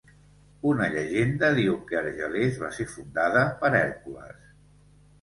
Una 0.69 0.87
llegenda 0.95 1.51
diu 1.61 1.77
que 1.93 2.01
Argelers 2.01 2.59
va 2.65 2.73
ser 2.81 2.91
fundada 2.97 3.47
per 3.63 3.75
Hèrcules. 3.85 4.45